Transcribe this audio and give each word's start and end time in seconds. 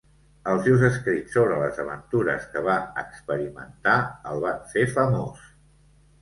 Els 0.51 0.61
seus 0.67 0.85
escrits 0.85 1.35
sobre 1.37 1.59
les 1.63 1.77
aventures 1.83 2.47
que 2.55 2.63
va 2.69 2.79
experimentar 3.03 3.95
el 4.33 4.43
van 4.47 4.59
fer 4.73 4.89
famós. 4.97 5.47